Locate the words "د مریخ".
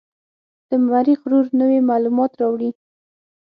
0.69-1.19